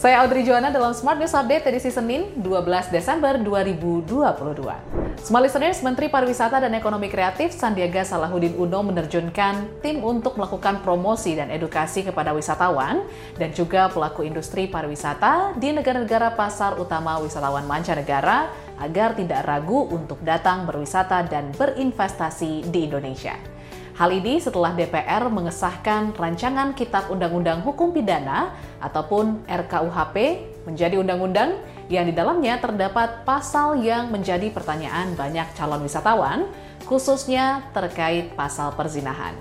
Saya 0.00 0.24
Audrey 0.24 0.48
Joana 0.48 0.72
dalam 0.72 0.96
Smart 0.96 1.20
News 1.20 1.36
Update 1.36 1.68
edisi 1.68 1.92
Senin 1.92 2.32
12 2.40 2.88
Desember 2.88 3.36
2022. 3.36 4.08
Smart 5.20 5.44
listeners, 5.44 5.84
Menteri 5.84 6.08
Pariwisata 6.08 6.56
dan 6.56 6.72
Ekonomi 6.72 7.12
Kreatif 7.12 7.52
Sandiaga 7.52 8.00
Salahuddin 8.00 8.56
Uno 8.56 8.80
menerjunkan 8.80 9.84
tim 9.84 10.00
untuk 10.00 10.40
melakukan 10.40 10.80
promosi 10.80 11.36
dan 11.36 11.52
edukasi 11.52 12.00
kepada 12.00 12.32
wisatawan 12.32 13.04
dan 13.36 13.52
juga 13.52 13.92
pelaku 13.92 14.24
industri 14.24 14.72
pariwisata 14.72 15.60
di 15.60 15.68
negara-negara 15.68 16.32
pasar 16.32 16.80
utama 16.80 17.20
wisatawan 17.20 17.68
mancanegara 17.68 18.48
agar 18.80 19.12
tidak 19.12 19.44
ragu 19.44 19.84
untuk 19.84 20.16
datang 20.24 20.64
berwisata 20.64 21.28
dan 21.28 21.52
berinvestasi 21.52 22.72
di 22.72 22.88
Indonesia. 22.88 23.59
Hal 24.00 24.16
ini 24.16 24.40
setelah 24.40 24.72
DPR 24.72 25.28
mengesahkan 25.28 26.16
rancangan 26.16 26.72
Kitab 26.72 27.12
Undang-Undang 27.12 27.60
Hukum 27.60 27.92
Pidana 27.92 28.56
ataupun 28.80 29.44
RKUHP 29.44 30.16
menjadi 30.64 30.96
undang-undang 30.96 31.60
yang 31.92 32.08
di 32.08 32.16
dalamnya 32.16 32.56
terdapat 32.56 33.28
pasal 33.28 33.76
yang 33.84 34.08
menjadi 34.08 34.48
pertanyaan 34.56 35.12
banyak 35.12 35.44
calon 35.52 35.84
wisatawan, 35.84 36.48
khususnya 36.88 37.68
terkait 37.76 38.32
pasal 38.32 38.72
perzinahan. 38.72 39.36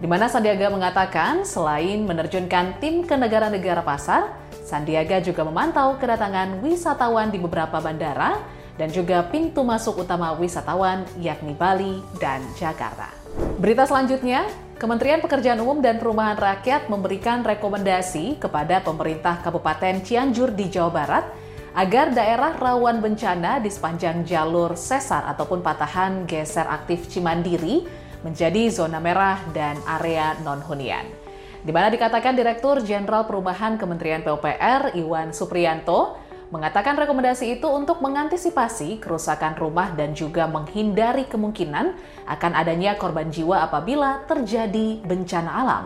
Di 0.00 0.08
mana 0.08 0.24
Sandiaga 0.32 0.72
mengatakan 0.72 1.44
selain 1.44 2.00
menerjunkan 2.08 2.80
tim 2.80 3.04
ke 3.04 3.12
negara-negara 3.12 3.84
pasar, 3.84 4.32
Sandiaga 4.64 5.20
juga 5.20 5.44
memantau 5.44 6.00
kedatangan 6.00 6.64
wisatawan 6.64 7.28
di 7.28 7.36
beberapa 7.36 7.76
bandara 7.76 8.40
dan 8.80 8.88
juga 8.88 9.20
pintu 9.28 9.60
masuk 9.60 10.00
utama 10.00 10.32
wisatawan 10.32 11.04
yakni 11.20 11.52
Bali 11.52 12.00
dan 12.16 12.40
Jakarta. 12.56 13.17
Berita 13.58 13.90
selanjutnya, 13.90 14.46
Kementerian 14.78 15.18
Pekerjaan 15.18 15.58
Umum 15.58 15.82
dan 15.82 15.98
Perumahan 15.98 16.38
Rakyat 16.38 16.86
memberikan 16.86 17.42
rekomendasi 17.42 18.38
kepada 18.38 18.78
pemerintah 18.78 19.42
Kabupaten 19.42 19.98
Cianjur 19.98 20.54
di 20.54 20.70
Jawa 20.70 20.94
Barat 20.94 21.26
agar 21.74 22.14
daerah 22.14 22.54
rawan 22.54 23.02
bencana 23.02 23.58
di 23.58 23.66
sepanjang 23.66 24.22
jalur 24.22 24.78
sesar 24.78 25.26
ataupun 25.34 25.58
patahan 25.58 26.22
geser 26.30 26.70
aktif 26.70 27.10
Cimandiri 27.10 27.82
menjadi 28.22 28.70
zona 28.70 29.02
merah 29.02 29.42
dan 29.50 29.74
area 29.90 30.38
non-hunian. 30.46 31.10
Di 31.58 31.74
mana 31.74 31.90
dikatakan 31.90 32.38
Direktur 32.38 32.86
Jenderal 32.86 33.26
Perumahan 33.26 33.74
Kementerian 33.74 34.22
PUPR 34.22 34.94
Iwan 34.94 35.34
Supriyanto 35.34 36.14
mengatakan 36.48 36.96
rekomendasi 36.96 37.60
itu 37.60 37.68
untuk 37.68 38.00
mengantisipasi 38.00 39.00
kerusakan 39.00 39.56
rumah 39.60 39.92
dan 39.92 40.16
juga 40.16 40.48
menghindari 40.48 41.28
kemungkinan 41.28 41.92
akan 42.24 42.52
adanya 42.56 42.96
korban 42.96 43.28
jiwa 43.28 43.68
apabila 43.68 44.24
terjadi 44.24 45.00
bencana 45.04 45.50
alam. 45.52 45.84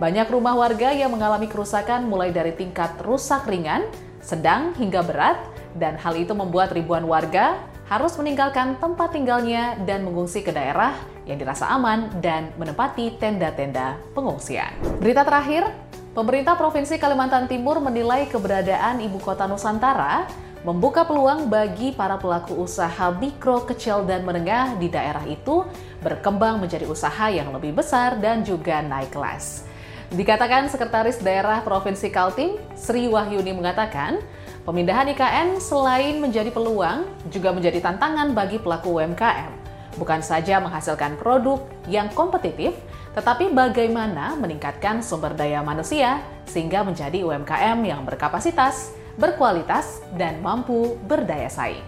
Banyak 0.00 0.32
rumah 0.32 0.56
warga 0.56 0.90
yang 0.90 1.12
mengalami 1.12 1.46
kerusakan 1.46 2.08
mulai 2.08 2.32
dari 2.32 2.56
tingkat 2.56 2.96
rusak 3.04 3.44
ringan, 3.44 3.84
sedang 4.24 4.72
hingga 4.80 5.04
berat, 5.04 5.38
dan 5.76 6.00
hal 6.00 6.16
itu 6.16 6.32
membuat 6.32 6.72
ribuan 6.72 7.04
warga 7.04 7.60
harus 7.92 8.16
meninggalkan 8.16 8.80
tempat 8.80 9.12
tinggalnya 9.12 9.76
dan 9.84 10.08
mengungsi 10.08 10.40
ke 10.40 10.48
daerah 10.48 10.96
yang 11.28 11.36
dirasa 11.36 11.68
aman 11.68 12.08
dan 12.24 12.50
menempati 12.56 13.20
tenda-tenda 13.20 14.00
pengungsian. 14.16 14.72
Berita 14.98 15.22
terakhir, 15.22 15.68
Pemerintah 16.12 16.60
Provinsi 16.60 17.00
Kalimantan 17.00 17.48
Timur 17.48 17.80
menilai 17.80 18.28
keberadaan 18.28 19.00
ibu 19.00 19.16
kota 19.16 19.48
Nusantara 19.48 20.28
membuka 20.60 21.08
peluang 21.08 21.48
bagi 21.48 21.96
para 21.96 22.20
pelaku 22.20 22.52
usaha 22.68 23.08
mikro, 23.16 23.64
kecil, 23.64 24.04
dan 24.04 24.20
menengah 24.20 24.76
di 24.76 24.92
daerah 24.92 25.24
itu 25.24 25.64
berkembang 26.04 26.60
menjadi 26.60 26.84
usaha 26.84 27.32
yang 27.32 27.48
lebih 27.56 27.72
besar 27.72 28.20
dan 28.20 28.44
juga 28.44 28.84
naik 28.84 29.08
kelas. 29.08 29.64
Dikatakan 30.12 30.68
Sekretaris 30.68 31.16
Daerah 31.16 31.64
Provinsi 31.64 32.12
Kaltim, 32.12 32.60
Sri 32.76 33.08
Wahyuni 33.08 33.56
mengatakan, 33.56 34.20
pemindahan 34.68 35.08
IKN 35.16 35.64
selain 35.64 36.20
menjadi 36.20 36.52
peluang, 36.52 37.08
juga 37.32 37.56
menjadi 37.56 37.80
tantangan 37.80 38.36
bagi 38.36 38.60
pelaku 38.60 39.00
UMKM 39.00 39.62
bukan 39.96 40.24
saja 40.24 40.60
menghasilkan 40.60 41.20
produk 41.20 41.60
yang 41.88 42.08
kompetitif, 42.12 42.72
tetapi 43.12 43.52
bagaimana 43.52 44.32
meningkatkan 44.40 45.04
sumber 45.04 45.36
daya 45.36 45.60
manusia 45.60 46.24
sehingga 46.48 46.80
menjadi 46.80 47.20
UMKM 47.20 47.78
yang 47.84 48.08
berkapasitas, 48.08 48.96
berkualitas, 49.20 50.00
dan 50.16 50.40
mampu 50.40 50.96
berdaya 51.04 51.52
saing. 51.52 51.84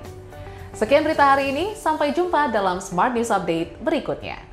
Sekian 0.77 1.01
berita 1.01 1.33
hari 1.33 1.49
ini, 1.49 1.73
sampai 1.73 2.13
jumpa 2.13 2.53
dalam 2.53 2.77
Smart 2.77 3.17
News 3.17 3.33
Update 3.33 3.81
berikutnya. 3.81 4.45